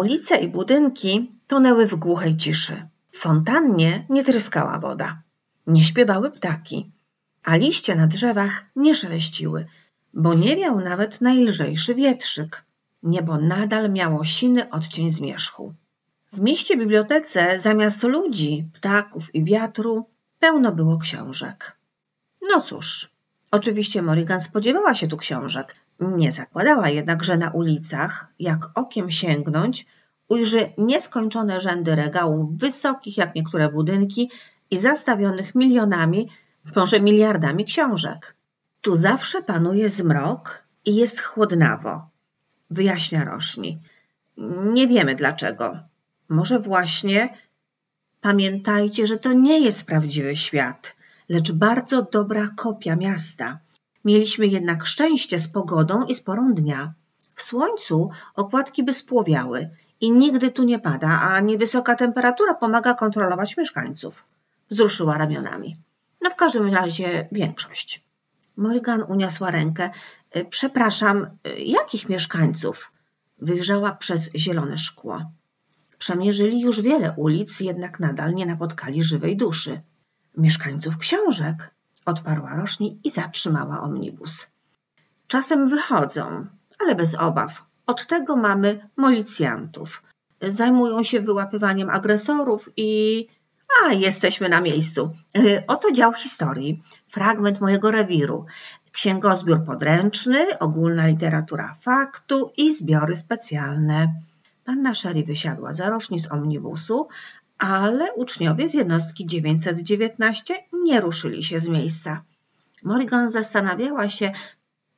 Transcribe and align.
Ulice 0.00 0.36
i 0.36 0.48
budynki 0.48 1.32
tonęły 1.46 1.86
w 1.86 1.94
głuchej 1.94 2.36
ciszy. 2.36 2.88
W 3.10 3.18
fontannie 3.18 4.06
nie 4.08 4.24
tryskała 4.24 4.78
woda. 4.78 5.22
Nie 5.66 5.84
śpiewały 5.84 6.30
ptaki, 6.30 6.90
a 7.44 7.56
liście 7.56 7.94
na 7.94 8.06
drzewach 8.06 8.64
nie 8.76 8.94
szeleściły, 8.94 9.66
bo 10.14 10.34
nie 10.34 10.56
wiał 10.56 10.80
nawet 10.80 11.20
najlżejszy 11.20 11.94
wietrzyk. 11.94 12.64
Niebo 13.02 13.38
nadal 13.38 13.90
miało 13.90 14.24
siny 14.24 14.70
odcień 14.70 15.10
zmierzchu. 15.10 15.74
W 16.32 16.40
mieście 16.40 16.76
bibliotece 16.76 17.58
zamiast 17.58 18.02
ludzi, 18.02 18.68
ptaków 18.74 19.34
i 19.34 19.44
wiatru 19.44 20.06
pełno 20.38 20.72
było 20.72 20.98
książek. 20.98 21.76
No 22.42 22.60
cóż, 22.60 23.10
oczywiście 23.50 24.02
Morrigan 24.02 24.40
spodziewała 24.40 24.94
się 24.94 25.08
tu 25.08 25.16
książek. 25.16 25.76
Nie 26.00 26.32
zakładała 26.32 26.88
jednak, 26.88 27.24
że 27.24 27.36
na 27.36 27.50
ulicach, 27.50 28.26
jak 28.38 28.70
okiem 28.74 29.10
sięgnąć, 29.10 29.86
ujrzy 30.28 30.72
nieskończone 30.78 31.60
rzędy 31.60 31.96
regałów 31.96 32.56
wysokich 32.58 33.16
jak 33.16 33.34
niektóre 33.34 33.68
budynki 33.68 34.30
i 34.70 34.76
zastawionych 34.76 35.54
milionami, 35.54 36.28
może 36.76 37.00
miliardami 37.00 37.64
książek. 37.64 38.36
Tu 38.80 38.94
zawsze 38.94 39.42
panuje 39.42 39.90
zmrok 39.90 40.64
i 40.84 40.96
jest 40.96 41.20
chłodnawo, 41.20 42.08
wyjaśnia 42.70 43.24
Rośni. 43.24 43.78
Nie 44.72 44.86
wiemy 44.86 45.14
dlaczego. 45.14 45.78
Może 46.28 46.58
właśnie 46.58 47.38
pamiętajcie, 48.20 49.06
że 49.06 49.18
to 49.18 49.32
nie 49.32 49.60
jest 49.60 49.84
prawdziwy 49.84 50.36
świat, 50.36 50.96
lecz 51.28 51.52
bardzo 51.52 52.02
dobra 52.02 52.48
kopia 52.56 52.96
miasta. 52.96 53.58
Mieliśmy 54.04 54.46
jednak 54.46 54.86
szczęście 54.86 55.38
z 55.38 55.48
pogodą 55.48 56.04
i 56.04 56.14
z 56.14 56.22
porą 56.22 56.54
dnia. 56.54 56.94
W 57.34 57.42
słońcu 57.42 58.10
okładki 58.34 58.82
by 58.82 58.94
spłowiały 58.94 59.70
i 60.00 60.10
nigdy 60.10 60.50
tu 60.50 60.64
nie 60.64 60.78
pada, 60.78 61.20
a 61.20 61.40
niewysoka 61.40 61.94
temperatura 61.94 62.54
pomaga 62.54 62.94
kontrolować 62.94 63.56
mieszkańców. 63.56 64.24
Wzruszyła 64.70 65.18
ramionami. 65.18 65.76
No 66.20 66.30
w 66.30 66.34
każdym 66.34 66.74
razie 66.74 67.28
większość. 67.32 68.04
Morgan 68.56 69.02
uniosła 69.02 69.50
rękę. 69.50 69.90
Y, 70.36 70.44
przepraszam, 70.50 71.26
y, 71.46 71.60
jakich 71.60 72.08
mieszkańców? 72.08 72.92
Wyjrzała 73.38 73.94
przez 73.94 74.30
zielone 74.36 74.78
szkło. 74.78 75.30
Przemierzyli 75.98 76.60
już 76.60 76.80
wiele 76.80 77.14
ulic, 77.16 77.60
jednak 77.60 78.00
nadal 78.00 78.34
nie 78.34 78.46
napotkali 78.46 79.02
żywej 79.02 79.36
duszy. 79.36 79.80
Mieszkańców 80.36 80.96
książek, 80.96 81.74
odparła 82.04 82.56
Rośni 82.56 82.98
i 83.04 83.10
zatrzymała 83.10 83.80
omnibus. 83.80 84.46
Czasem 85.26 85.68
wychodzą, 85.68 86.46
ale 86.78 86.94
bez 86.94 87.14
obaw. 87.14 87.62
Od 87.86 88.06
tego 88.06 88.36
mamy 88.36 88.88
molicjantów. 88.96 90.02
Zajmują 90.42 91.02
się 91.02 91.20
wyłapywaniem 91.20 91.90
agresorów 91.90 92.68
i 92.76 93.26
a, 93.84 93.92
jesteśmy 93.92 94.48
na 94.48 94.60
miejscu. 94.60 95.10
Oto 95.66 95.92
dział 95.92 96.12
historii, 96.12 96.82
fragment 97.08 97.60
mojego 97.60 97.90
rewiru, 97.90 98.46
księgozbiór 98.92 99.64
podręczny, 99.64 100.58
ogólna 100.58 101.06
literatura 101.06 101.76
faktu 101.80 102.52
i 102.56 102.74
zbiory 102.74 103.16
specjalne. 103.16 104.14
Panna 104.64 104.94
Sherry 104.94 105.24
wysiadła 105.24 105.74
za 105.74 105.90
rożni 105.90 106.18
z 106.18 106.32
omnibusu, 106.32 107.08
ale 107.60 108.12
uczniowie 108.12 108.68
z 108.68 108.74
jednostki 108.74 109.26
919 109.26 110.54
nie 110.72 111.00
ruszyli 111.00 111.44
się 111.44 111.60
z 111.60 111.68
miejsca. 111.68 112.24
Morgan 112.82 113.28
zastanawiała 113.28 114.08
się, 114.08 114.32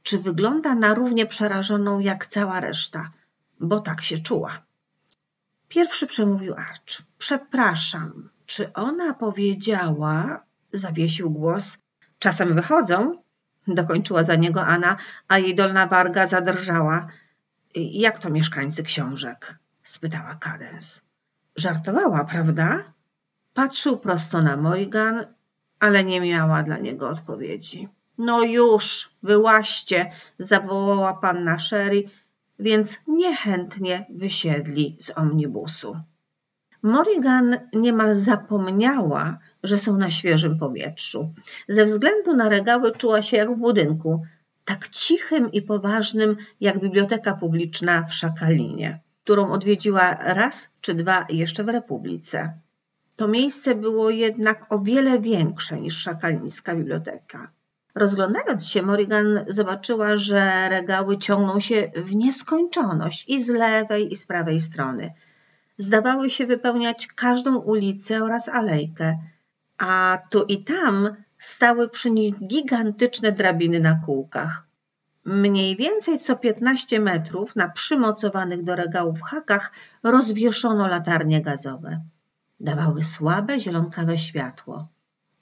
czy 0.03 0.19
wygląda 0.19 0.75
na 0.75 0.95
równie 0.95 1.27
przerażoną 1.27 1.99
jak 1.99 2.27
cała 2.27 2.61
reszta, 2.61 3.11
bo 3.61 3.81
tak 3.81 4.01
się 4.01 4.19
czuła. 4.19 4.63
Pierwszy 5.69 6.07
przemówił 6.07 6.55
Arch. 6.55 7.03
Przepraszam, 7.19 8.29
czy 8.47 8.73
ona 8.73 9.15
powiedziała, 9.15 10.45
zawiesił 10.73 11.31
głos, 11.31 11.79
czasem 12.19 12.55
wychodzą? 12.55 13.23
Dokończyła 13.67 14.25
za 14.25 14.35
niego 14.35 14.67
Anna, 14.67 14.97
a 15.29 15.39
jej 15.39 15.55
dolna 15.55 15.87
warga 15.87 16.27
zadrżała. 16.27 17.07
Jak 17.75 18.19
to 18.19 18.31
mieszkańcy 18.31 18.83
książek? 18.83 19.59
spytała 19.83 20.35
Kadens. 20.35 21.01
Żartowała, 21.57 22.25
prawda? 22.25 22.93
Patrzył 23.55 23.99
prosto 23.99 24.43
na 24.43 24.57
Morgan, 24.57 25.27
ale 25.81 26.05
nie 26.05 26.21
miała 26.21 26.63
dla 26.63 26.79
niego 26.79 27.09
odpowiedzi. 27.09 27.89
No 28.19 28.43
już, 28.43 29.11
wyłaście, 29.23 30.13
zawołała 30.39 31.15
panna 31.15 31.59
Sherry, 31.59 32.05
więc 32.59 33.01
niechętnie 33.07 34.07
wysiedli 34.11 34.97
z 35.01 35.19
omnibusu. 35.19 35.97
Morrigan 36.83 37.57
niemal 37.73 38.15
zapomniała, 38.15 39.39
że 39.63 39.79
są 39.79 39.97
na 39.97 40.11
świeżym 40.11 40.59
powietrzu. 40.59 41.35
Ze 41.69 41.85
względu 41.85 42.37
na 42.37 42.49
regały 42.49 42.93
czuła 42.93 43.23
się 43.23 43.37
jak 43.37 43.51
w 43.51 43.59
budynku, 43.59 44.23
tak 44.65 44.89
cichym 44.89 45.53
i 45.53 45.63
poważnym 45.63 46.37
jak 46.61 46.81
biblioteka 46.81 47.35
publiczna 47.35 48.03
w 48.03 48.15
Szakalinie, 48.15 49.01
którą 49.25 49.53
odwiedziła 49.53 50.15
raz 50.21 50.69
czy 50.81 50.95
dwa 50.95 51.27
jeszcze 51.29 51.65
w 51.65 51.69
Republice. 51.69 52.53
To 53.17 53.29
miejsce 53.29 53.75
było 53.75 54.11
jednak 54.11 54.73
o 54.73 54.79
wiele 54.79 55.21
większe 55.21 55.81
niż 55.81 55.97
szakalińska 55.97 56.75
biblioteka. 56.75 57.51
Rozglądając 57.95 58.69
się, 58.69 58.83
Morrigan 58.83 59.45
zobaczyła, 59.49 60.17
że 60.17 60.69
regały 60.69 61.19
ciągną 61.19 61.61
się 61.61 61.91
w 61.97 62.15
nieskończoność 62.15 63.29
i 63.29 63.43
z 63.43 63.49
lewej, 63.49 64.13
i 64.13 64.17
z 64.17 64.27
prawej 64.27 64.61
strony. 64.61 65.15
Zdawały 65.79 66.31
się 66.31 66.47
wypełniać 66.47 67.07
każdą 67.07 67.57
ulicę 67.57 68.25
oraz 68.25 68.49
alejkę, 68.49 69.19
a 69.79 70.19
tu 70.31 70.45
i 70.45 70.65
tam 70.65 71.17
stały 71.39 71.89
przy 71.89 72.11
nich 72.11 72.47
gigantyczne 72.47 73.33
drabiny 73.33 73.81
na 73.81 74.01
kółkach. 74.07 74.67
Mniej 75.25 75.77
więcej 75.77 76.19
co 76.19 76.37
15 76.37 77.01
metrów 77.01 77.57
na 77.57 77.69
przymocowanych 77.69 78.63
do 78.63 78.77
regałów 78.77 79.23
hakach 79.23 79.73
rozwieszono 80.03 80.89
latarnie 80.89 81.43
gazowe. 81.43 82.03
Dawały 82.61 83.05
słabe, 83.05 83.61
zielonkawe 83.61 84.19
światło. 84.19 84.89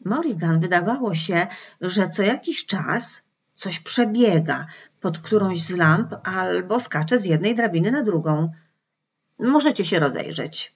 Morrigan 0.05 0.61
wydawało 0.61 1.15
się, 1.15 1.47
że 1.81 2.09
co 2.09 2.23
jakiś 2.23 2.67
czas 2.67 3.23
coś 3.55 3.81
przebiega 3.81 4.67
pod 5.01 5.19
którąś 5.19 5.63
z 5.63 5.77
lamp 5.77 6.15
albo 6.25 6.81
skacze 6.81 7.19
z 7.19 7.25
jednej 7.25 7.55
drabiny 7.55 7.91
na 7.91 8.03
drugą. 8.03 8.53
Możecie 9.39 9.85
się 9.85 9.99
rozejrzeć. 9.99 10.75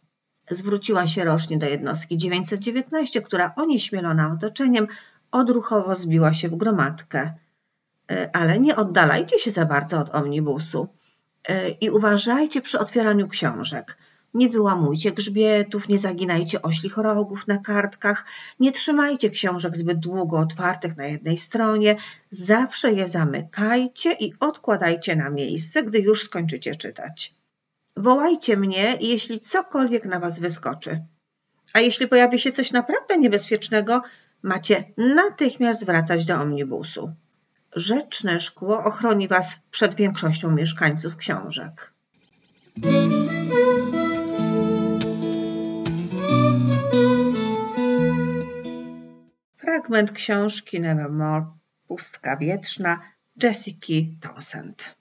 Zwróciła 0.51 1.07
się 1.07 1.25
rocznie 1.25 1.59
do 1.59 1.67
jednostki 1.67 2.17
919, 2.17 3.21
która 3.21 3.55
onieśmielona 3.57 4.33
otoczeniem 4.33 4.87
odruchowo 5.31 5.95
zbiła 5.95 6.35
się 6.35 6.49
w 6.49 6.57
gromadkę. 6.57 7.35
E, 8.11 8.37
ale 8.37 8.61
nie 8.61 8.77
oddalajcie 8.77 9.39
się 9.39 9.51
za 9.51 9.67
bardzo 9.67 9.99
od 9.99 10.15
omnibusu 10.15 10.89
e, 11.49 11.69
i 11.69 11.91
uważajcie 11.91 12.61
przy 12.61 12.79
otwieraniu 12.79 13.29
książek. 13.29 13.99
Nie 14.35 14.49
wyłamujcie 14.49 15.13
grzbietów, 15.13 15.89
nie 15.89 15.99
zaginajcie 15.99 16.63
oślich 16.63 16.97
rogów 16.97 17.47
na 17.47 17.59
kartkach, 17.59 18.25
nie 18.61 18.73
trzymajcie 18.73 19.31
książek 19.31 19.77
zbyt 19.77 19.99
długo 19.99 20.39
otwartych 20.39 20.97
na 20.97 21.07
jednej 21.07 21.39
stronie, 21.39 21.97
zawsze 22.31 22.93
je 22.93 23.07
zamykajcie 23.07 24.13
i 24.13 24.33
odkładajcie 24.41 25.17
na 25.17 25.31
miejsce, 25.31 25.83
gdy 25.83 25.99
już 25.99 26.23
skończycie 26.23 26.75
czytać. 26.75 27.35
Wołajcie 27.97 28.57
mnie, 28.57 28.97
jeśli 29.01 29.41
cokolwiek 29.41 30.05
na 30.05 30.21
was 30.21 30.41
wyskoczy. 30.41 31.05
A 31.73 31.81
jeśli 31.81 32.09
pojawi 32.09 32.39
się 32.39 32.53
coś 32.53 32.73
naprawdę 32.73 33.19
niebezpiecznego, 33.19 34.03
macie 34.43 34.85
natychmiast 34.97 35.87
wracać 35.87 36.27
do 36.27 36.35
omnibusu. 36.35 37.13
Rzeczne 37.77 38.41
szkło 38.41 38.85
ochroni 38.85 39.29
was 39.29 39.57
przed 39.71 39.95
większością 39.95 40.51
mieszkańców 40.51 41.17
książek. 41.17 41.93
Fragment 49.57 50.13
książki 50.13 50.81
Nevermore, 50.81 51.47
Pustka 51.89 52.37
Wietrzna 52.37 53.01
Jessica 53.43 53.95
Townsend. 54.21 54.97